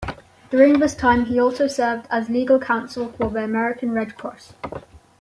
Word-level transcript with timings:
During 0.49 0.79
this 0.79 0.95
time 0.95 1.25
he 1.25 1.39
also 1.39 1.67
served 1.67 2.07
as 2.09 2.27
legal 2.27 2.57
counsel 2.57 3.09
for 3.09 3.29
the 3.29 3.43
American 3.43 3.91
Red 3.91 4.17
Cross. 4.17 4.53